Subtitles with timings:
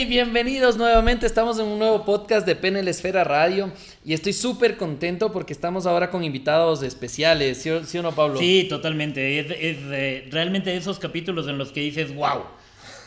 [0.00, 1.26] Hey, bienvenidos nuevamente.
[1.26, 3.72] Estamos en un nuevo podcast de Penel Esfera Radio
[4.04, 7.58] y estoy súper contento porque estamos ahora con invitados especiales.
[7.58, 8.38] ¿Sí, o no, Pablo?
[8.38, 9.40] Sí, totalmente.
[9.40, 12.44] Es, realmente esos capítulos en los que dices, wow.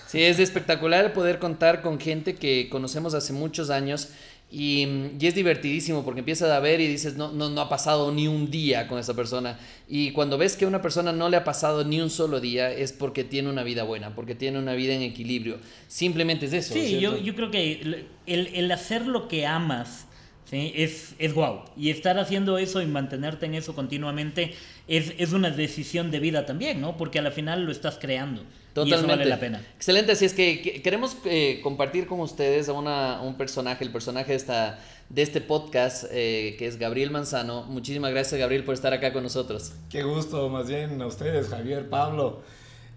[0.06, 4.10] Sí, es espectacular poder contar con gente que conocemos hace muchos años
[4.52, 4.86] y,
[5.22, 8.52] es divertidísimo porque empiezas a ver y dices, no, no, no ha pasado ni un
[8.52, 9.58] día con esa persona.
[9.88, 12.70] Y cuando ves que a una persona no le ha pasado ni un solo día,
[12.70, 15.58] es porque tiene una vida buena, porque tiene una vida en equilibrio.
[15.88, 16.74] Simplemente es eso.
[16.74, 20.08] Sí, yo, yo, creo que el, el, hacer lo que amas
[20.44, 20.74] ¿sí?
[20.76, 21.64] es, es guau.
[21.78, 24.54] Y estar haciendo eso y mantenerte en eso continuamente
[24.90, 26.98] es, es una decisión de vida también, ¿no?
[26.98, 28.44] Porque al final lo estás creando.
[28.74, 29.08] Totalmente.
[29.08, 29.62] vale la pena.
[29.76, 34.32] Excelente, así es que queremos eh, compartir con ustedes a una, un personaje, el personaje
[34.32, 37.64] de, esta, de este podcast, eh, que es Gabriel Manzano.
[37.64, 39.74] Muchísimas gracias, Gabriel, por estar acá con nosotros.
[39.90, 42.42] Qué gusto, más bien a ustedes, Javier, Pablo.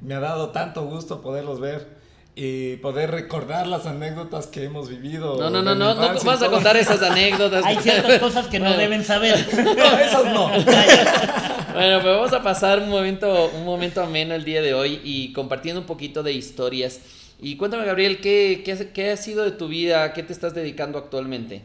[0.00, 2.03] Me ha dado tanto gusto poderlos ver
[2.36, 5.38] y poder recordar las anécdotas que hemos vivido.
[5.38, 7.64] No, no, no, no, no vas a contar esas anécdotas.
[7.64, 9.46] Hay ciertas cosas que no deben saber.
[9.64, 10.48] no, esas no.
[11.74, 15.32] bueno, pues vamos a pasar un momento, un momento ameno el día de hoy y
[15.32, 17.00] compartiendo un poquito de historias.
[17.40, 20.12] Y cuéntame, Gabriel, ¿qué, qué, qué ha sido de tu vida?
[20.12, 21.62] ¿Qué te estás dedicando actualmente?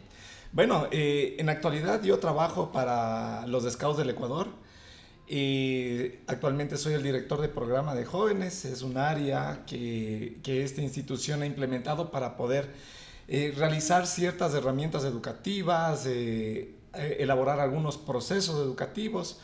[0.52, 4.48] Bueno, eh, en actualidad yo trabajo para los Scouts del Ecuador.
[5.32, 8.66] Y actualmente soy el director de programa de jóvenes.
[8.66, 12.70] Es un área que, que esta institución ha implementado para poder
[13.28, 19.40] eh, realizar ciertas herramientas educativas, eh, eh, elaborar algunos procesos educativos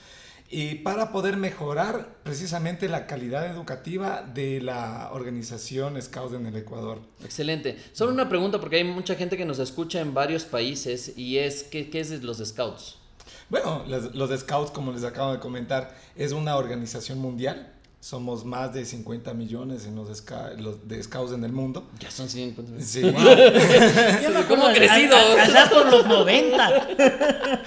[0.49, 6.99] y para poder mejorar precisamente la calidad educativa de la organización Scouts en el Ecuador.
[7.23, 7.77] Excelente.
[7.93, 11.63] Solo una pregunta porque hay mucha gente que nos escucha en varios países y es,
[11.63, 13.04] ¿qué, qué es los Scouts?
[13.49, 17.74] Bueno, los, Scouts, como les acabo de comentar, es una organización mundial.
[18.05, 20.07] Somos más de 50 millones en los,
[20.87, 21.87] de Scouts en el mundo.
[21.99, 22.87] Ya son 50 millones.
[22.87, 23.01] Sí.
[24.47, 25.17] ¿Cómo ha crecido?
[25.17, 26.87] Allá por los 90.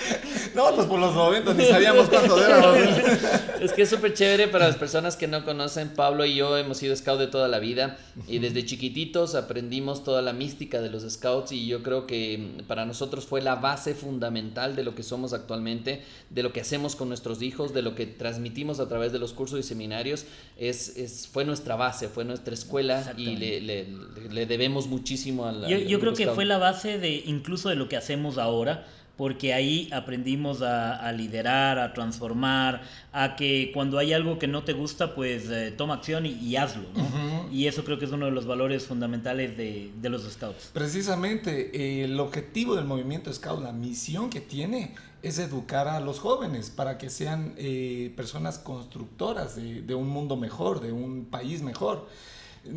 [0.54, 2.76] no, pues por los 90, ni sabíamos cuántos éramos.
[3.60, 5.88] es que es súper chévere para las personas que no conocen.
[5.88, 7.98] Pablo y yo hemos sido Scouts de toda la vida
[8.28, 12.86] y desde chiquititos aprendimos toda la mística de los Scouts y yo creo que para
[12.86, 17.08] nosotros fue la base fundamental de lo que somos actualmente, de lo que hacemos con
[17.08, 21.28] nuestros hijos, de lo que transmitimos a través de los cursos y seminarios es, es,
[21.28, 23.86] fue nuestra base, fue nuestra escuela y le, le,
[24.30, 25.68] le debemos muchísimo a la...
[25.68, 28.86] Yo, yo creo que fue la base de incluso de lo que hacemos ahora
[29.18, 34.74] porque ahí aprendimos a, liderar, a transformar, a que cuando hay algo que no te
[34.74, 36.84] gusta, pues eh, toma acción y, hazlo.
[36.94, 37.48] ¿no?
[37.52, 40.70] Y eso creo que es uno de los valores fundamentales de, de los scouts.
[40.72, 46.20] Precisamente, eh, el objetivo del movimiento scout, la misión que tiene, es educar a los
[46.20, 51.62] jóvenes para que sean eh, personas constructoras de, de un mundo mejor, de un país
[51.62, 52.06] mejor.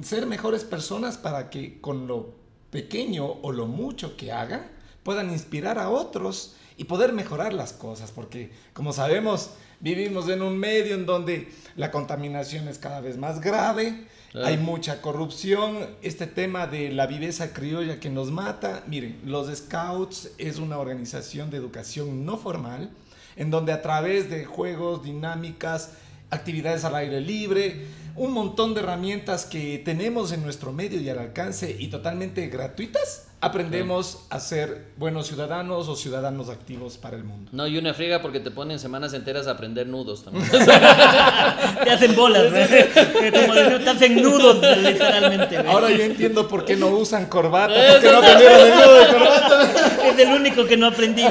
[0.04, 2.34] Ser mejores personas para que con lo
[2.72, 4.66] pequeño o lo mucho que hagan,
[5.04, 10.58] puedan inspirar a otros y poder mejorar las cosas, porque como sabemos, vivimos en un
[10.58, 16.66] medio en donde la contaminación es cada vez más grave, hay mucha corrupción, este tema
[16.68, 22.26] de la viveza criolla que nos mata, miren, los Scouts es una organización de educación
[22.26, 22.92] no formal,
[23.36, 25.92] en donde a través de juegos, dinámicas,
[26.30, 31.20] actividades al aire libre, un montón de herramientas que tenemos en nuestro medio y al
[31.20, 37.50] alcance y totalmente gratuitas, aprendemos a ser buenos ciudadanos o ciudadanos activos para el mundo.
[37.52, 40.48] No, y una friega porque te ponen semanas enteras a aprender nudos también.
[41.84, 45.58] te hacen bolas, te hacen nudos literalmente.
[45.58, 49.70] Ahora yo entiendo por qué no usan corbata, porque no aprendieron el nudo de corbata.
[50.06, 51.24] Es el único que no aprendí.
[51.24, 51.30] No,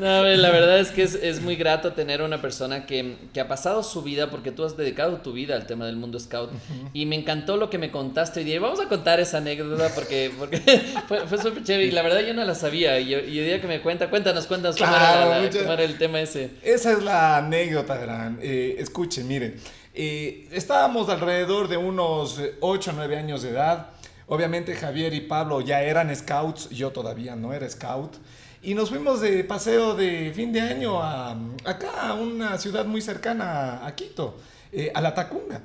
[0.00, 4.30] la verdad es que es, muy grato tener una persona que, ha pasado su vida,
[4.30, 6.50] porque tú has dedicado tu vida al tema del mundo scout.
[6.92, 8.60] Y me encantó lo que me contaste hoy día.
[8.60, 10.58] vamos a contar esa anécdota porque, porque
[11.08, 11.86] fue, fue súper chévere.
[11.86, 12.98] Y la verdad yo no la sabía.
[12.98, 16.50] Y, el día que me cuenta, cuéntanos, cuéntanos cómo, era el tema ese.
[16.62, 18.38] Esa es la anécdota, verán.
[18.42, 19.56] Eh, escuchen, miren.
[19.92, 23.88] Eh, estábamos alrededor de unos 8 o 9 años de edad.
[24.28, 28.14] Obviamente Javier y Pablo ya eran scouts, yo todavía no era scout.
[28.62, 33.00] Y nos fuimos de paseo de fin de año a, acá, a una ciudad muy
[33.00, 34.36] cercana a Quito,
[34.70, 35.62] eh, a La Tacunga.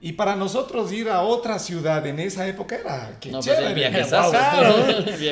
[0.00, 3.90] Y para nosotros ir a otra ciudad en esa época era que no, pues, chévere.
[3.90, 4.74] Pues claro.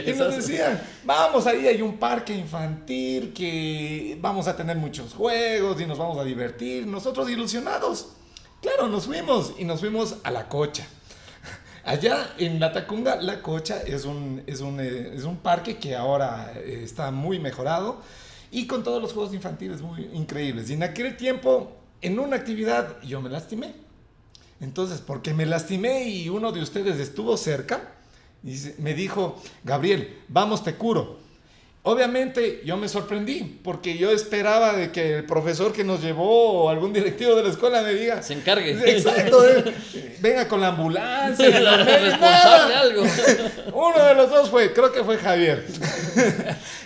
[0.07, 5.81] y nos decían, vamos, ahí hay un parque infantil que vamos a tener muchos juegos
[5.81, 6.87] y nos vamos a divertir.
[6.87, 8.09] Nosotros ilusionados.
[8.61, 10.87] Claro, nos fuimos y nos fuimos a la cocha.
[11.85, 15.95] Allá en La Tacunga, La Cocha es un, es un, eh, es un parque que
[15.95, 18.01] ahora eh, está muy mejorado
[18.51, 20.71] y con todos los juegos infantiles muy increíbles.
[20.71, 23.75] Y en aquel tiempo, en una actividad, yo me lastimé.
[24.61, 27.93] Entonces, porque me lastimé y uno de ustedes estuvo cerca,
[28.43, 31.19] y me dijo, Gabriel, vamos, te curo.
[31.87, 36.71] Obviamente yo me sorprendí porque yo esperaba de que el profesor que nos llevó o
[36.71, 38.23] algún directivo de la escuela me diga...
[38.23, 38.71] Se encargue.
[38.91, 39.75] Exacto, eh,
[40.21, 41.47] venga con la ambulancia.
[42.01, 43.03] responsable algo.
[43.75, 45.67] Uno de los dos fue, creo que fue Javier.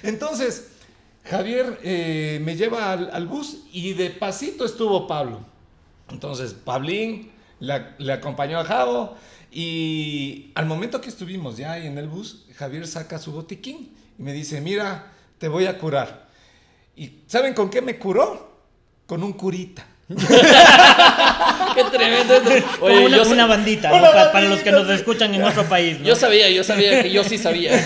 [0.02, 0.66] Entonces,
[1.22, 5.42] Javier eh, me lleva al, bus y de pasito estuvo Pablo.
[6.10, 7.30] Entonces, Pablín
[7.60, 9.16] le, acompañó a Javo
[9.52, 14.22] y al momento que estuvimos ya ahí en el bus, Javier saca su botiquín y
[14.22, 16.26] me dice, mira, te voy a curar.
[16.96, 18.48] ¿Y saben con qué me curó?
[19.06, 19.86] Con un curita.
[20.08, 22.34] Qué tremendo.
[22.80, 23.90] Oye, una, una, bandita,
[24.32, 25.98] para, los que nos escuchan en otro país.
[26.02, 27.78] Yo sabía, yo sabía que yo sí sabía.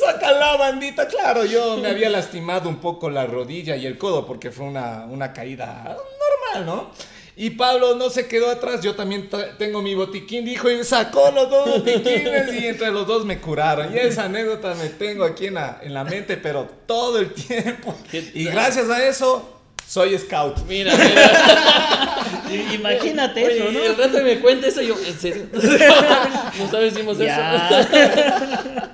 [0.00, 4.26] Saca la bandita, claro, yo me había lastimado un poco la rodilla y el codo
[4.26, 5.96] porque fue una, una caída
[6.54, 6.90] normal, ¿no?
[7.40, 11.48] Y Pablo no se quedó atrás, yo también tengo mi botiquín, dijo, y sacó los
[11.48, 13.94] dos botiquines y entre los dos me curaron.
[13.94, 17.94] Y esa anécdota me tengo aquí en la, en la mente, pero todo el tiempo.
[18.34, 19.58] Y gracias a eso
[19.88, 20.58] soy scout.
[20.66, 20.92] Mira,
[22.48, 22.74] mira.
[22.74, 23.78] Imagínate eso, ¿no?
[23.82, 25.46] Y el rato me cuenta eso, yo, ¿en serio?
[25.52, 27.40] no sabes si hicimos eso.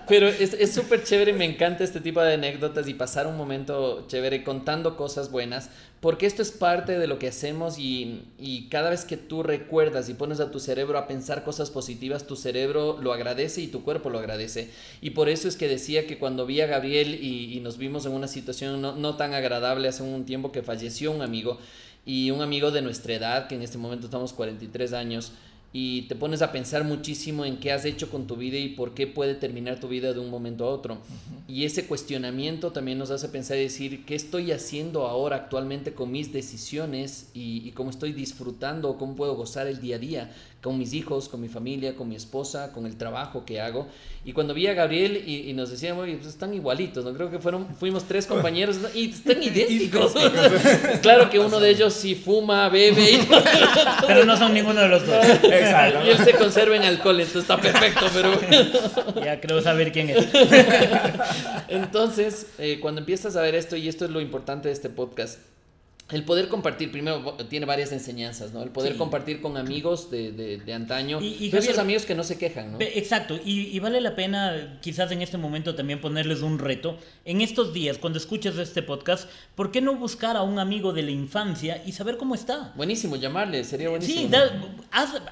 [0.06, 4.44] Pero es súper chévere, me encanta este tipo de anécdotas y pasar un momento chévere
[4.44, 5.70] contando cosas buenas,
[6.04, 10.10] porque esto es parte de lo que hacemos y, y, cada vez que tú recuerdas
[10.10, 13.84] y pones a tu cerebro a pensar cosas positivas, tu cerebro lo agradece y tu
[13.84, 14.68] cuerpo lo agradece.
[15.00, 18.12] Y por eso es que decía que cuando vi a Gabriel y, nos vimos en
[18.12, 21.56] una situación no, no tan agradable hace un tiempo que falleció un amigo
[22.04, 25.32] y un amigo de nuestra edad, que en este momento estamos 43 años,
[25.76, 28.94] y te pones a pensar muchísimo en qué has hecho con tu vida y por
[28.94, 30.98] qué puede terminar tu vida de un momento a otro.
[31.48, 36.12] Y ese cuestionamiento también nos hace pensar y decir qué estoy haciendo ahora actualmente con
[36.12, 40.34] mis decisiones y, y cómo estoy disfrutando, cómo puedo gozar el día a día
[40.64, 43.86] con mis hijos, con mi familia, con mi esposa, con el trabajo que hago.
[44.24, 47.12] Y cuando vi a Gabriel y, nos decían, pues están igualitos, ¿no?
[47.12, 50.14] Creo que fueron, fuimos tres compañeros y están idénticos.
[51.02, 53.28] claro que uno de ellos sí fuma, bebe y...
[54.06, 55.22] Pero no son ninguno de los dos.
[55.42, 56.06] Exacto.
[56.06, 59.22] Y él se conserva en alcohol, entonces está perfecto, pero...
[59.22, 60.28] ya creo saber quién es.
[61.68, 65.40] entonces, eh, cuando empiezas a ver esto, y esto es lo importante de este podcast,
[66.10, 68.62] el poder compartir, primero tiene varias enseñanzas, ¿no?
[68.62, 72.72] El poder compartir con amigos de, de, antaño, y, esos amigos que no se quejan,
[72.72, 72.78] ¿no?
[72.80, 76.98] Exacto, y, vale la pena quizás en este momento también ponerles un reto.
[77.24, 81.04] En estos días, cuando escuches este podcast, ¿por qué no buscar a un amigo de
[81.04, 82.74] la infancia y saber cómo está?
[82.76, 84.28] Buenísimo, llamarle, sería buenísimo.
[84.28, 84.36] Sí,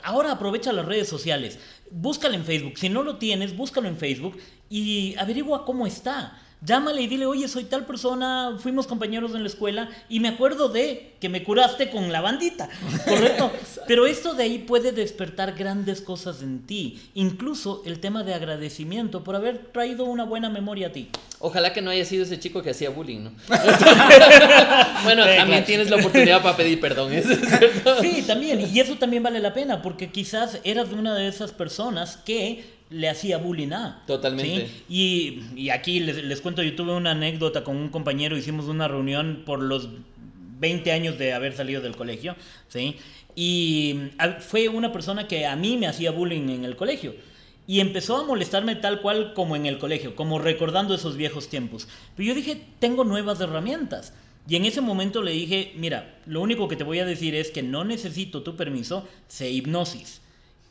[0.03, 1.59] ahora aprovecha las redes sociales,
[1.91, 4.39] búscalo en Facebook, si no lo tienes, búscalo en Facebook
[4.71, 9.49] y averigua cómo está llámale y dile, oye, soy tal persona, fuimos compañeros en la
[9.49, 12.69] escuela y me acuerdo de que me curaste con la bandita,
[13.05, 13.51] ¿correcto?
[13.87, 19.25] Pero esto de ahí puede despertar grandes cosas en ti, incluso el tema de agradecimiento
[19.25, 21.09] por haber traído una buena memoria a ti.
[21.41, 23.33] Ojalá que no haya sido ese chico que hacía bullying, ¿no?
[25.05, 27.27] bueno, también tienes la oportunidad para pedir perdón, ¿es
[28.01, 31.51] Sí, también, y eso también vale la pena, porque quizás eras de una de esas
[31.53, 34.03] personas que le hacía bullying a.
[34.07, 34.69] Totalmente.
[34.89, 38.89] Y, y, aquí les, les, cuento, yo tuve una anécdota con un compañero, hicimos una
[38.89, 39.89] reunión por los
[40.63, 42.37] 20 años de haber salido del colegio,
[42.69, 42.97] ¿sí?
[43.35, 47.15] Y fue una persona que a mí me hacía bullying en el colegio.
[47.67, 51.89] Y empezó a molestarme tal cual como en el colegio, como recordando esos viejos tiempos.
[52.17, 54.15] Pero yo dije, tengo nuevas herramientas.
[54.49, 57.51] Y en ese momento le dije, mira, lo único que te voy a decir es
[57.51, 60.22] que no necesito tu permiso, sé hipnosis.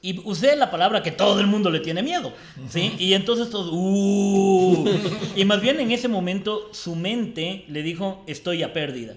[0.03, 2.33] Y usé la palabra que todo el mundo le tiene miedo,
[2.69, 2.93] ¿sí?
[2.97, 4.89] Y entonces todo, uh,
[5.35, 9.15] y más bien en ese momento su mente le dijo, estoy a pérdida.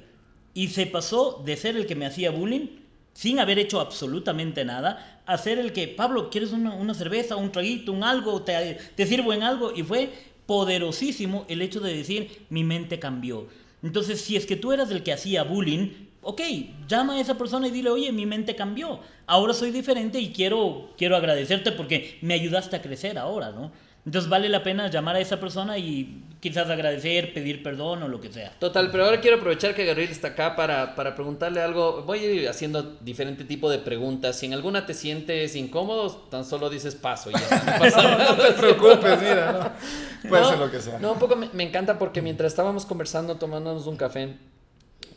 [0.53, 2.69] Y se pasó de ser el que me hacía bullying,
[3.14, 7.50] sin haber hecho absolutamente nada, a ser el que, Pablo, ¿quieres una, una cerveza, un
[7.50, 8.43] traguito, un algo?
[8.43, 9.73] Te, ¿Te sirvo en algo?
[9.75, 10.11] Y fue
[10.45, 13.49] poderosísimo el hecho de decir, mi mente cambió.
[13.83, 16.40] Entonces, si es que tú eras el que hacía bullying, ok,
[16.88, 20.90] llama a esa persona y dile, oye, mi mente cambió, ahora soy diferente y quiero,
[20.97, 23.71] quiero agradecerte porque me ayudaste a crecer ahora, ¿no?
[24.07, 28.21] Entonces vale la pena llamar a esa persona y quizás agradecer, pedir perdón o lo
[28.21, 28.52] que sea.
[28.59, 32.02] Total, pero ahora quiero aprovechar que Gabriel está acá para, para preguntarle algo.
[32.02, 34.37] Voy a ir haciendo diferente tipo de preguntas.
[34.38, 38.28] Si en alguna te sientes incómodo, tan solo dices paso y ya está.
[38.37, 39.75] No, te preocupes, mira,
[40.28, 40.99] puede ser lo que sea.
[40.99, 44.37] No, un poco me, me encanta porque mientras estábamos conversando, tomándonos un café,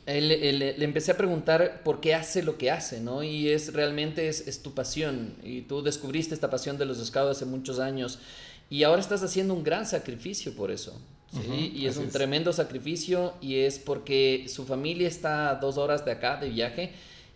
[0.07, 3.23] le empecé a preguntar por qué hace lo que hace, ¿no?
[3.23, 5.35] Y es realmente es, es, tu pasión.
[5.43, 8.19] Y tú descubriste esta pasión de los scouts hace muchos años.
[8.69, 10.99] Y ahora estás haciendo un gran sacrificio por eso.
[11.31, 11.73] ¿sí?
[11.75, 13.33] y es un tremendo sacrificio.
[13.41, 16.93] Y es porque su familia está a dos horas de acá de viaje.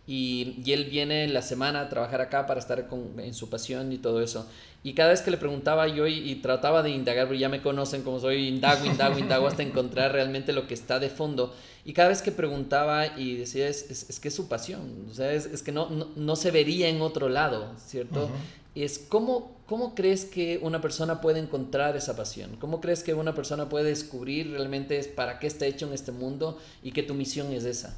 [0.07, 3.97] Y, él viene la semana a trabajar acá para estar con, en su pasión y
[3.97, 4.47] todo eso.
[4.83, 8.01] Y cada vez que le preguntaba yo y, trataba de indagar, porque ya me conocen
[8.01, 11.53] como soy, indago, indago, indago hasta encontrar realmente lo que está de fondo.
[11.85, 15.31] Y cada vez que preguntaba y decía, es, es, que es su pasión, o sea,
[15.31, 18.29] es, es que no, no, se vería en otro lado, ¿cierto?
[18.73, 23.33] Es cómo, cómo crees que una persona puede encontrar esa pasión, cómo crees que una
[23.33, 27.51] persona puede descubrir realmente para qué está hecho en este mundo y que tu misión
[27.51, 27.95] es esa.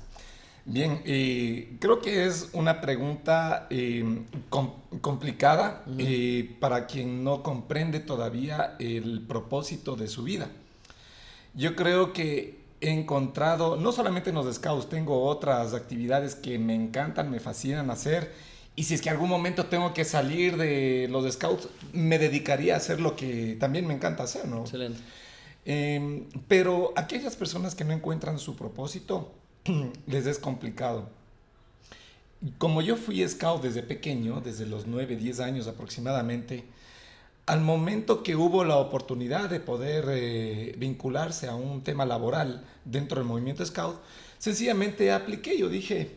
[0.66, 4.22] Bien, eh, creo que es una pregunta eh,
[5.02, 10.50] complicada eh, para quien no comprende todavía el propósito de su vida.
[11.54, 16.76] Yo creo que he encontrado, no solamente en los scouts, tengo otras actividades que me
[16.76, 18.32] encantan, me fascinan hacer.
[18.76, 22.78] Y si es que algún momento tengo que salir de los scouts, me dedicaría a
[22.78, 24.62] hacer lo que también me encanta hacer, ¿no?
[24.62, 25.00] Excelente.
[25.66, 29.32] Em, pero aquellas personas que no encuentran su propósito,
[30.08, 31.10] les es complicado.
[32.58, 36.66] Como yo fui scout desde pequeño, desde los 9, 10 años aproximadamente,
[37.46, 43.20] al momento que hubo la oportunidad de poder eh, vincularse a un tema laboral dentro
[43.20, 43.98] del movimiento scout,
[44.38, 45.58] sencillamente apliqué.
[45.58, 46.12] Yo dije,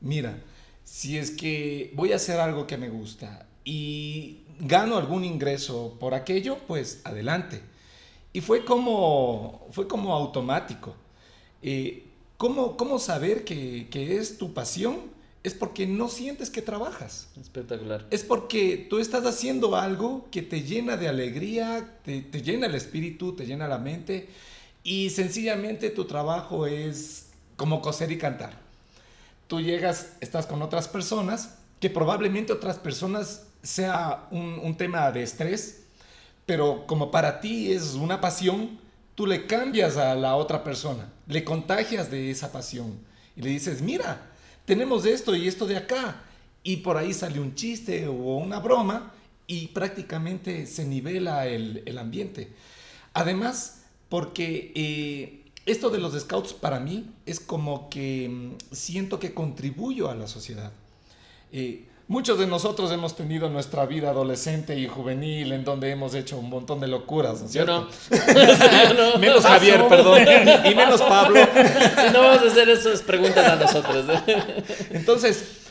[0.00, 0.42] mira,
[0.84, 6.14] si es que voy a hacer algo que me gusta y gano algún ingreso por
[6.14, 7.60] aquello, pues adelante.
[8.32, 10.94] Y fue como, fue como automático.
[11.62, 12.07] Eh,
[12.38, 15.00] ¿Cómo, cómo saber que, que, es tu pasión?
[15.42, 17.28] Es porque no sientes que trabajas.
[17.38, 18.06] Espectacular.
[18.12, 22.76] Es porque tú estás haciendo algo que te llena de alegría, te, te llena el
[22.76, 24.28] espíritu, te llena la mente
[24.84, 27.26] y sencillamente tu trabajo es
[27.56, 28.52] como coser y cantar.
[29.48, 35.24] Tú llegas, estás con otras personas, que probablemente otras personas sea un, un tema de
[35.24, 35.82] estrés,
[36.46, 38.78] pero como para ti es una pasión,
[39.18, 43.00] tú le cambias a la otra persona, le contagias de esa pasión
[43.34, 44.30] y le dices, mira,
[44.64, 46.22] tenemos esto y esto de acá.
[46.62, 49.12] Y por ahí sale un chiste o una broma
[49.48, 52.52] y prácticamente se nivela el, ambiente.
[53.12, 59.34] Además, porque eh, esto de los scouts para mí es como que mm, siento que
[59.34, 60.70] contribuyo a la sociedad.
[61.50, 66.38] Eh, Muchos de nosotros hemos tenido nuestra vida adolescente y juvenil en donde hemos hecho
[66.38, 67.86] un montón de locuras, ¿no es cierto?
[68.96, 69.18] no.
[69.18, 70.22] menos Javier, perdón,
[70.64, 71.38] y menos Pablo.
[71.38, 74.06] si no vamos a hacer esas preguntas a nosotros.
[74.08, 74.64] ¿eh?
[74.92, 75.66] Entonces,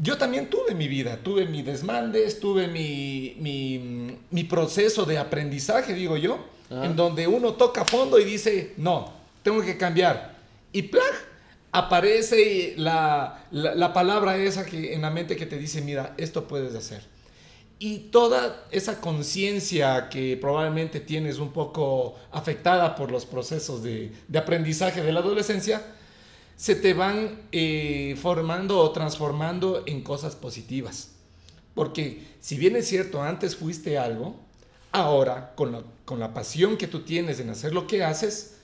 [0.00, 5.94] yo también tuve mi vida, tuve mi desmandes, tuve mi, mi, mi proceso de aprendizaje,
[5.94, 10.36] digo yo, en donde uno toca fondo y dice, no, tengo que cambiar.
[10.70, 11.12] Y plag,
[11.76, 16.74] aparece la, la, palabra esa que en la mente que te dice, mira, esto puedes
[16.74, 17.02] hacer.
[17.78, 24.38] Y toda esa conciencia que probablemente tienes un poco afectada por los procesos de, de
[24.38, 25.82] aprendizaje de la adolescencia,
[26.56, 31.10] se te van eh, formando o transformando en cosas positivas.
[31.74, 34.36] Porque si bien es cierto, antes fuiste algo,
[34.92, 38.54] ahora con la, con la pasión que tú tienes en hacer lo que haces,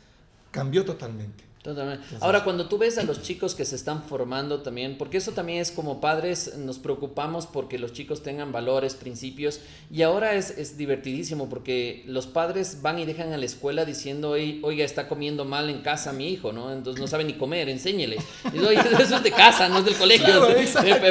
[0.51, 1.52] cambió totalmente.
[1.63, 2.05] Totalmente.
[2.21, 5.61] Ahora, cuando tú ves a los chicos que se están formando también, porque eso también
[5.61, 10.77] es como padres, nos preocupamos porque los chicos tengan valores, principios, y ahora es, es
[10.77, 15.71] divertidísimo porque los padres van y dejan a la escuela diciendo, oiga, está comiendo mal
[15.71, 16.73] en casa mi hijo, ¿no?
[16.73, 18.17] Entonces no sabe ni comer, enséñele.
[18.53, 20.49] Y Oye, eso es de casa, no es del colegio.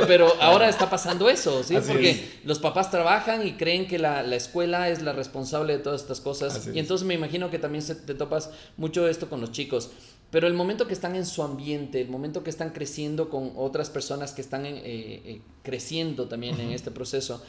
[0.08, 1.76] Pero ahora está pasando eso, ¿sí?
[1.76, 6.02] porque los papás trabajan y creen que la, la, escuela es la responsable de todas
[6.02, 6.70] estas cosas.
[6.74, 9.92] y entonces me imagino que también se, te topas mucho esto con los chicos.
[10.32, 13.90] Pero el momento que están en su ambiente, el momento que están creciendo con otras
[13.90, 17.44] personas que están eh, eh, creciendo también en este proceso,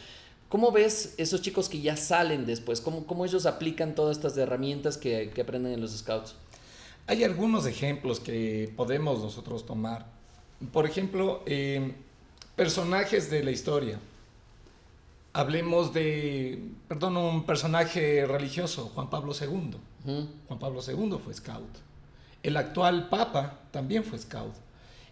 [0.48, 2.80] ¿cómo ves esos chicos que ya salen después?
[2.80, 6.34] ¿Cómo, cómo ellos aplican todas estas herramientas que, que, aprenden en los scouts?
[7.06, 10.06] Hay algunos ejemplos que podemos nosotros tomar.
[10.72, 11.94] Por ejemplo, em,
[12.56, 14.00] personajes de la historia.
[15.34, 19.76] Hablemos de, perdón, un personaje religioso, Juan Pablo II.
[20.48, 21.91] Juan Pablo II fue scout
[22.42, 24.54] el actual Papa también fue scout.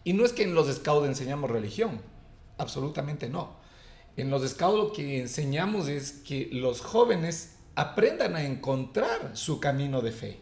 [0.04, 2.00] Y no es que en los scouts enseñamos religión,
[2.58, 3.56] absolutamente no.
[4.16, 10.00] En los scouts lo que enseñamos es que los jóvenes aprendan a encontrar su camino
[10.00, 10.40] de fe.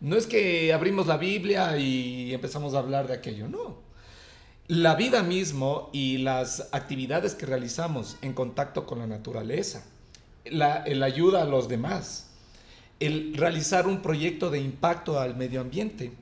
[0.00, 3.80] No es que abrimos la Biblia y empezamos a hablar de aquello, no.
[4.66, 9.84] La vida mismo y las actividades que realizamos en contacto con la naturaleza,
[10.44, 12.31] la, el ayuda a los demás,
[13.06, 16.12] el realizar un proyecto de impacto al medio ambiente.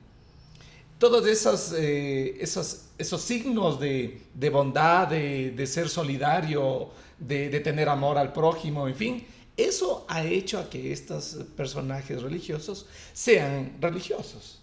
[0.97, 7.59] Todos esos, eh, esos, esos signos de, de bondad, de, de, ser solidario, de, de,
[7.59, 9.25] tener amor al prójimo, en fin,
[9.57, 14.59] eso ha hecho a que estos personajes religiosos sean religiosos.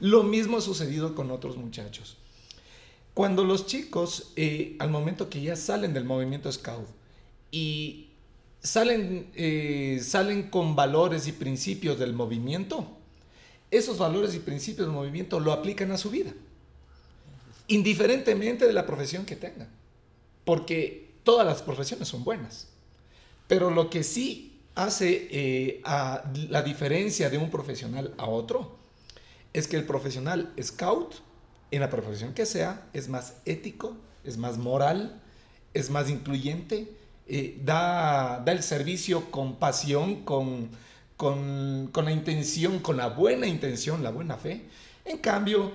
[0.00, 2.16] Lo mismo ha sucedido con otros muchachos.
[3.14, 6.86] Cuando los chicos, eh, al momento que ya salen del movimiento Scout
[7.50, 8.11] y
[8.62, 12.86] salen, eh, salen con valores y principios del movimiento,
[13.70, 16.32] esos valores y principios del movimiento lo aplican a su vida,
[17.68, 19.68] indiferentemente de la profesión que tengan,
[20.44, 22.68] porque todas las profesiones son buenas,
[23.48, 28.78] pero lo que sí hace eh, a la diferencia de un profesional a otro
[29.52, 31.16] es que el profesional scout,
[31.70, 35.20] en la profesión que sea, es más ético, es más moral,
[35.74, 36.88] es más incluyente,
[37.26, 40.70] eh, da, da, el servicio con pasión, con,
[41.16, 44.62] con, con la intención, con la buena intención, la buena fe.
[45.04, 45.72] En cambio,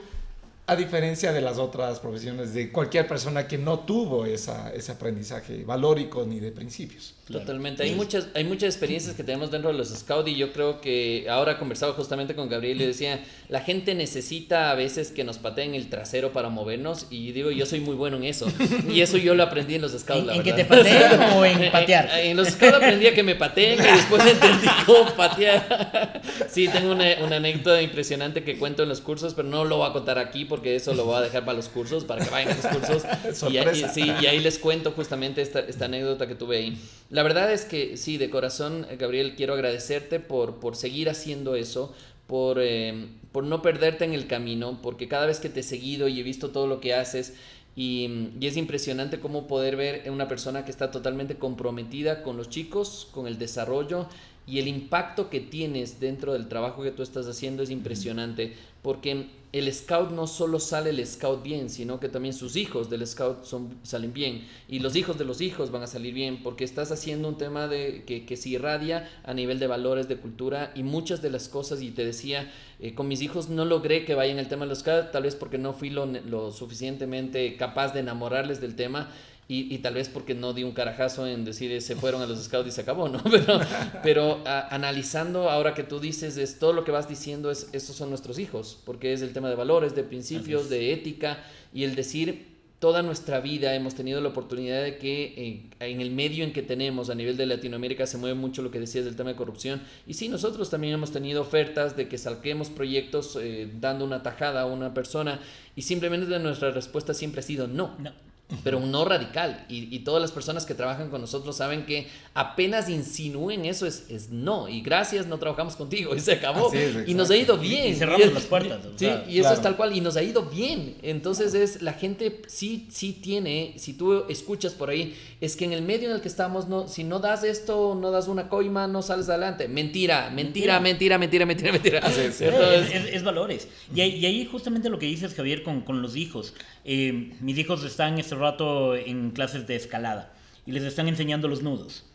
[0.70, 5.64] a diferencia de las otras profesiones, de cualquier persona que no tuvo esa, ese aprendizaje
[5.64, 7.14] valórico ni de principios.
[7.32, 7.84] Totalmente.
[7.84, 11.28] Hay muchas, hay muchas experiencias que tenemos dentro de los scouts y yo creo que
[11.30, 15.24] ahora he conversado justamente con Gabriel y le decía, la gente necesita a veces que
[15.24, 18.48] nos pateen el trasero para movernos y digo, yo soy muy bueno en eso.
[18.90, 20.22] Y eso yo lo aprendí en los scouts.
[20.22, 22.10] ¿En, la ¿en que te pateen o en patear?
[22.20, 26.22] En, en los scouts aprendí a que me pateen y después entendí cómo patear.
[26.50, 29.90] Sí, tengo una, una anécdota impresionante que cuento en los cursos, pero no lo voy
[29.90, 32.52] a contar aquí porque eso lo voy a dejar para los cursos, para que vayan
[32.52, 33.04] a los cursos.
[33.52, 36.78] y, ahí, sí, y ahí les cuento justamente esta, esta anécdota que tuve ahí.
[37.10, 41.94] La verdad es que sí, de corazón, Gabriel, quiero agradecerte por, por seguir haciendo eso,
[42.28, 46.08] por, eh, por no perderte en el camino, porque cada vez que te he seguido
[46.08, 47.36] y he visto todo lo que haces,
[47.76, 52.50] y, y, es impresionante cómo poder ver una persona que está totalmente comprometida con los
[52.50, 54.08] chicos, con el desarrollo
[54.48, 59.28] y el impacto que tienes dentro del trabajo que tú estás haciendo es impresionante, porque
[59.54, 63.46] el scout no solo sale el scout bien, sino que también sus hijos del scout
[63.46, 64.46] son, salen bien.
[64.68, 67.68] Y los hijos de los hijos van a salir bien, porque estás haciendo un tema
[67.68, 71.48] de, que, que se irradia a nivel de valores, de cultura y muchas de las
[71.48, 74.70] cosas, y te decía, eh, con mis hijos no logré que vayan el tema de
[74.70, 79.10] los scouts, tal vez porque no fui lo, lo suficientemente capaz de enamorarles del tema,
[79.50, 82.44] y, y, tal vez porque no di un carajazo en decir se fueron a los
[82.44, 83.24] scouts y se acabó, ¿no?
[83.32, 83.60] Pero,
[84.04, 87.96] pero a, analizando ahora que tú dices, es todo lo que vas diciendo es, estos
[87.96, 91.96] son nuestros hijos, porque es el tema de valores, de principios, de ética y el
[91.96, 96.54] decir, toda nuestra vida hemos tenido la oportunidad de que eh, en el medio en
[96.54, 99.36] que tenemos a nivel de Latinoamérica se mueve mucho lo que decías del tema de
[99.36, 99.82] corrupción.
[100.06, 104.62] Y sí, nosotros también hemos tenido ofertas de que salquemos proyectos eh, dando una tajada
[104.62, 105.40] a una persona
[105.76, 107.96] y simplemente nuestra respuesta siempre ha sido no.
[108.00, 108.27] no
[108.64, 109.66] pero un no radical.
[109.68, 114.06] Y, y, todas las personas que trabajan con nosotros saben que apenas insinúen eso es,
[114.10, 114.70] es no.
[114.70, 116.16] Y gracias, no trabajamos contigo.
[116.18, 116.72] Y se acabó.
[116.74, 117.88] Es, y nos ha ido bien.
[117.88, 118.80] Y, y cerramos las puertas.
[118.96, 119.56] Sí, o sea, y eso claro.
[119.56, 119.96] es tal cual.
[119.96, 120.96] Y nos ha ido bien.
[121.02, 125.74] Entonces es, la gente sí, sí tiene, si tú escuchas por ahí, es que en
[125.74, 128.88] el medio en el que estamos, no, si no das esto, no das una coima,
[128.88, 129.68] no sales adelante.
[129.68, 132.00] Mentira, mentira, mentira, mentira, mentira, mentira.
[132.00, 133.68] Es, es, es, valores.
[133.94, 136.54] Y, y, ahí justamente lo que dices, Javier, con, con los hijos.
[136.86, 140.34] Eh, mis hijos están este rato en clases de escalada
[140.66, 142.06] y les están enseñando los nudos.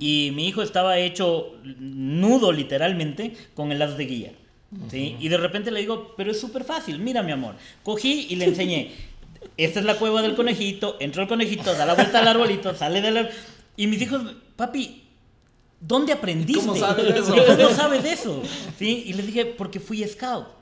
[0.00, 4.32] Y mi hijo estaba hecho nudo literalmente con el as de guía.
[4.90, 5.16] ¿sí?
[5.20, 7.56] Y de repente le digo, pero es súper fácil, mira mi amor.
[7.82, 8.92] Cogí y le enseñé,
[9.56, 13.00] esta es la cueva del conejito, entró el conejito, da la vuelta al arbolito, sale
[13.00, 13.28] del...
[13.76, 14.22] Y mis hijos,
[14.56, 15.04] papi,
[15.80, 16.60] ¿dónde aprendiste?
[16.60, 17.34] ¿Cómo sabes eso?
[17.56, 18.42] ¿Cómo sabes eso?
[18.78, 19.04] ¿Sí?
[19.06, 20.57] Y les dije, porque fui scout.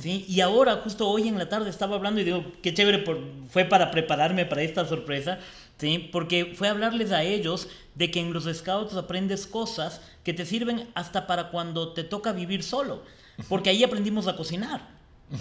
[0.00, 0.24] ¿Sí?
[0.28, 3.18] Y ahora, justo hoy en la tarde, estaba hablando y digo, qué chévere, por,
[3.50, 5.38] fue para prepararme para esta sorpresa,
[5.78, 6.08] ¿sí?
[6.12, 10.88] porque fue hablarles a ellos de que en los scouts aprendes cosas que te sirven
[10.94, 13.02] hasta para cuando te toca vivir solo,
[13.48, 14.94] porque ahí aprendimos a cocinar.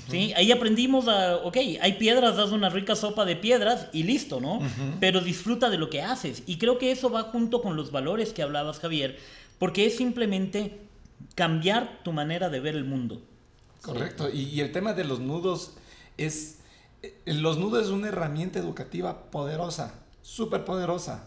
[0.09, 0.33] ¿Sí?
[0.35, 4.55] Ahí aprendimos a, ok, hay piedras, haz una rica sopa de piedras y listo, ¿no?
[4.55, 4.97] Uh -huh.
[4.99, 6.41] Pero disfruta de lo que haces.
[6.47, 9.19] Y creo que eso va junto con los valores que hablabas, Javier,
[9.59, 10.79] porque es simplemente
[11.35, 13.21] cambiar tu manera de ver el mundo.
[13.83, 14.29] Correcto.
[14.29, 15.73] Y, y, el tema de los nudos
[16.17, 16.57] es.
[17.25, 21.25] Los nudos es una herramienta educativa poderosa, súper poderosa.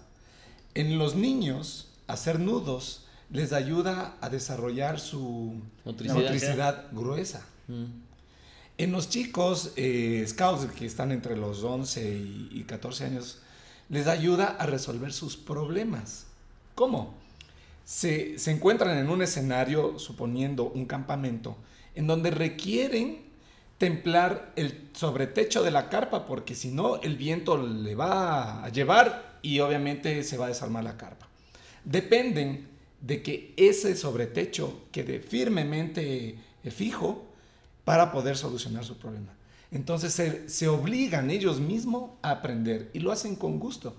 [0.75, 7.47] En los niños, hacer nudos les ayuda a desarrollar su motricidad, motricidad gruesa.
[7.69, 7.85] Mm.
[8.79, 13.38] En los chicos eh, scouts que están entre los 11 y, y 14 años,
[13.88, 16.27] les ayuda a resolver sus problemas.
[16.75, 17.14] ¿Cómo?
[17.87, 21.57] Se, encuentran en un escenario, suponiendo un campamento,
[21.94, 23.20] en donde requieren
[23.79, 29.38] templar el sobretecho de la carpa porque si no el viento le va a llevar
[29.40, 31.29] y obviamente se va a desarmar la carpa.
[31.85, 32.66] Dependen
[33.01, 36.37] de que ese sobretecho quede firmemente
[36.72, 37.25] fijo
[37.85, 39.33] para poder solucionar su problema.
[39.70, 43.94] Entonces se obligan ellos mismos a aprender y lo hacen con gusto.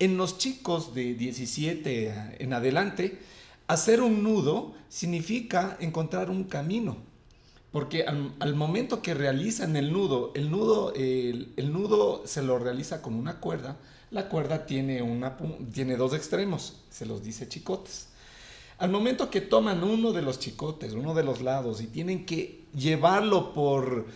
[0.00, 3.18] En los chicos de 17 en adelante,
[3.66, 6.96] hacer un nudo significa encontrar un camino
[7.72, 13.14] Porque al, momento que realizan el nudo, el nudo, el, nudo se lo realiza con
[13.14, 13.76] una cuerda.
[14.10, 15.36] La cuerda tiene, una,
[15.72, 18.08] tiene dos extremos, se los dice chicotes.
[18.78, 22.64] Al momento que toman uno de los chicotes, uno de los lados, y tienen que
[22.74, 24.06] llevarlo por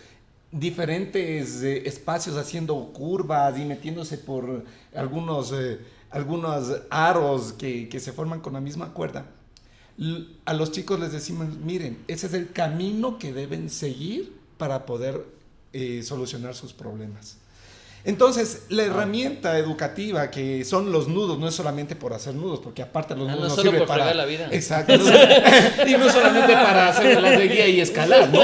[0.53, 4.63] diferentes eh, espacios haciendo curvas y metiéndose por
[4.95, 5.79] algunos, eh,
[6.11, 9.25] algunos aros que, que se forman con la misma cuerda,
[10.45, 15.25] a los chicos les decimos, miren, ese es el camino que deben seguir para poder
[15.71, 17.37] eh, solucionar sus problemas.
[18.05, 18.87] Entonces, la ah.
[18.87, 23.29] herramienta educativa que son los nudos no es solamente por hacer nudos, porque aparte los
[23.29, 24.49] ah, nudos no, solo por para la vida.
[24.51, 24.93] Exacto.
[25.87, 28.41] y no solamente para hacer la guía y escalar, no.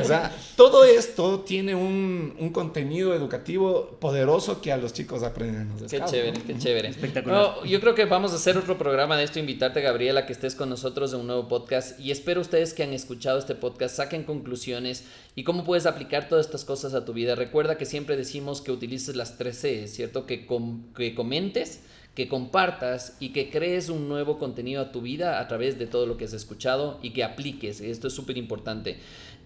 [0.00, 5.70] O sea, todo esto tiene un, un, contenido educativo poderoso que a los chicos aprenden.
[5.88, 6.88] qué chévere, qué chévere.
[6.88, 7.62] Espectacular.
[7.64, 10.70] yo creo que vamos a hacer otro programa de esto, invitarte, Gabriela, que estés con
[10.70, 11.98] nosotros en un nuevo podcast.
[12.00, 16.46] Y espero ustedes que han escuchado este podcast saquen conclusiones y cómo puedes aplicar todas
[16.46, 17.34] estas cosas a tu vida.
[17.34, 20.26] Recuerda que siempre decimos que utilices las tres C, ¿cierto?
[20.26, 20.44] Que,
[20.96, 21.82] que comentes,
[22.16, 26.04] que compartas y que crees un nuevo contenido a tu vida a través de todo
[26.04, 27.80] lo que has escuchado y que apliques.
[27.80, 28.98] Esto es súper importante.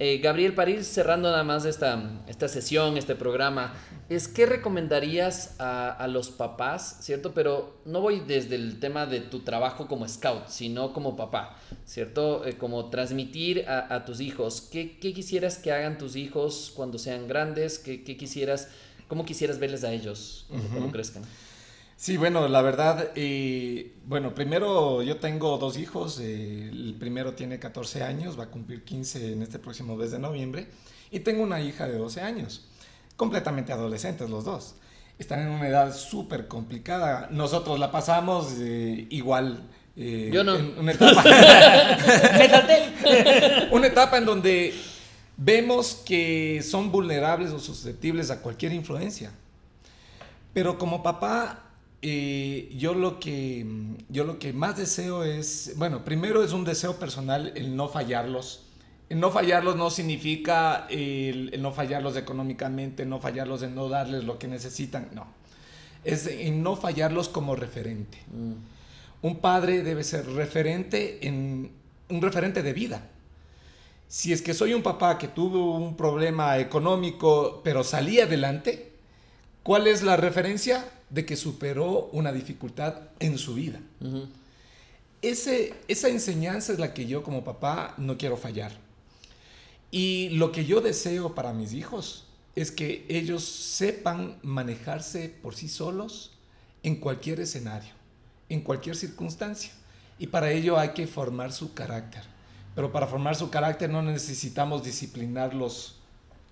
[0.02, 3.74] Eh, Gabriel, para ir cerrando nada más esta, esta sesión, este programa,
[4.08, 7.34] es qué recomendarías a, los papás, ¿cierto?
[7.34, 12.46] Pero no voy desde el tema de tu trabajo como scout, sino como papá, ¿cierto?
[12.46, 14.62] Eh, como transmitir a, tus hijos.
[14.62, 17.78] ¿Qué, quisieras que hagan tus hijos cuando sean grandes?
[17.78, 18.68] ¿Qué, quisieras,
[19.10, 21.24] cómo quisieras verles a ellos cuando crezcan?
[21.96, 27.58] Sí, bueno, la verdad, eh, bueno, primero yo tengo dos hijos, eh, el primero tiene
[27.58, 30.68] 14 años, va a cumplir 15 en este próximo mes de noviembre,
[31.10, 32.68] y tengo una hija de 12 años,
[33.16, 34.76] completamente adolescentes los dos.
[35.18, 39.68] Están en una edad súper complicada, nosotros la pasamos eh, igual.
[39.96, 40.54] yo no.
[40.78, 41.24] una etapa.
[43.72, 44.72] una etapa en donde
[45.42, 49.32] vemos que son vulnerables o susceptibles a cualquier influencia.
[50.52, 51.64] Pero como papá
[52.02, 53.66] y yo lo que
[54.08, 58.66] yo lo que más deseo es, bueno, primero es un deseo personal el no fallarlos.
[59.08, 64.38] El no fallarlos no significa el, no fallarlos económicamente, no fallarlos en no darles lo
[64.38, 65.26] que necesitan, no.
[66.04, 68.18] Es en no fallarlos como referente.
[68.32, 69.26] Mm.
[69.26, 71.72] Un padre debe ser referente en
[72.08, 73.10] un referente de vida.
[74.10, 78.92] Si es que soy un papá que tuvo un problema económico pero salí adelante,
[79.62, 80.84] ¿cuál es la referencia?
[81.10, 83.80] de que superó una dificultad en su vida.
[85.22, 88.72] Ese, esa enseñanza es la que yo como papá no quiero fallar.
[89.90, 95.68] Y lo que yo deseo para mis hijos es que ellos sepan manejarse por sí
[95.68, 96.32] solos
[96.84, 97.92] en cualquier escenario,
[98.48, 99.72] en cualquier circunstancia.
[100.18, 102.22] Y para ello hay que formar su carácter.
[102.80, 105.96] Pero para formar su carácter no necesitamos disciplinarlos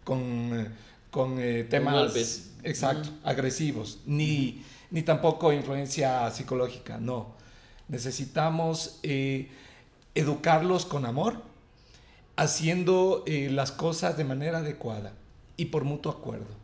[0.04, 0.20] con,
[0.60, 0.68] eh,
[1.10, 7.34] con eh, temas exacto, agresivos, ni, ni tampoco influencia psicológica, no.
[7.88, 9.48] Necesitamos eh,
[10.14, 11.40] educarlos con amor,
[12.36, 15.14] haciendo eh, las cosas de manera adecuada
[15.56, 16.54] y por mutuo acuerdo.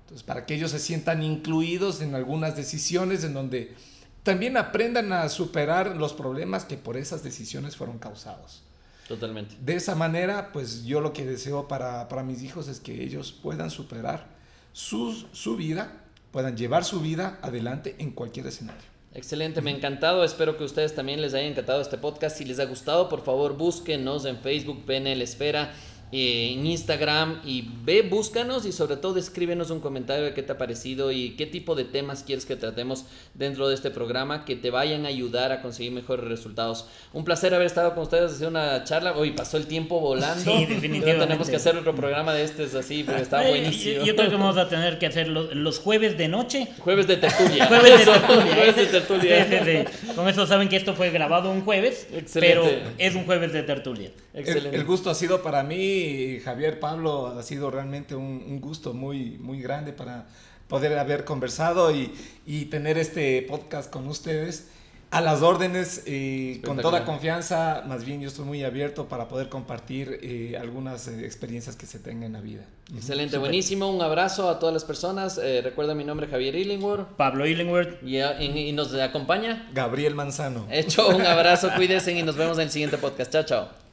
[0.00, 3.76] Entonces, para que ellos se sientan incluidos en algunas decisiones en donde
[4.24, 8.64] también aprendan a superar los problemas que por esas decisiones fueron causados.
[9.08, 9.56] Totalmente.
[9.60, 13.70] De esa manera, pues yo lo que deseo para, mis hijos es que ellos puedan
[13.70, 14.26] superar
[14.72, 18.82] su, su vida, puedan llevar su vida adelante en cualquier escenario.
[19.14, 20.22] Excelente, me ha encantado.
[20.22, 22.36] Espero que a ustedes también les haya encantado este podcast.
[22.36, 25.72] Si les ha gustado, por favor, búsquenos en Facebook, PNL Esfera
[26.10, 30.52] eh, en Instagram y ve, búscanos y sobre todo escríbenos un comentario de qué te
[30.52, 34.56] ha parecido y qué tipo de temas quieres que tratemos dentro de este programa que
[34.56, 36.86] te vayan a ayudar a conseguir mejores resultados.
[37.12, 39.12] Un placer haber estado con ustedes, hacer una charla.
[39.16, 40.42] Hoy pasó el tiempo volando.
[40.42, 41.26] Sí, definitivamente.
[41.26, 44.04] tenemos que hacer otro programa de este así, pero está buenísimo.
[44.04, 46.68] Yo, creo que vamos a tener que hacer los, jueves de noche.
[46.78, 47.66] Jueves de tertulia.
[47.68, 49.86] jueves de tertulia.
[50.14, 52.64] Con eso saben que esto fue grabado un jueves, pero
[52.96, 54.10] es un jueves de tertulia.
[54.34, 54.76] Excelente.
[54.76, 55.97] el gusto ha sido para mí
[56.44, 60.26] Javier, Pablo, ha sido realmente un, gusto muy, muy grande para
[60.68, 62.12] poder haber conversado y,
[62.46, 64.68] y tener este podcast con ustedes
[65.10, 69.48] a las órdenes, eh, con toda confianza, más bien yo estoy muy abierto para poder
[69.48, 72.62] compartir eh, algunas eh, experiencias que se tengan en la vida.
[72.94, 75.40] Excelente, buenísimo, un abrazo a todas las personas.
[75.62, 77.08] recuerda mi nombre Javier Illingworth.
[77.16, 78.02] Pablo Illingworth.
[78.02, 80.66] Y, y, nos acompaña Gabriel Manzano.
[80.70, 83.32] Hecho, un abrazo, cuídense y nos vemos en el siguiente podcast.
[83.32, 83.87] Chao, chao.